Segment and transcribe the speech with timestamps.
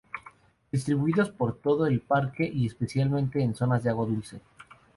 [0.71, 4.41] Distribuidos por todo el Parque, y especialmente en zonas de agua dulce.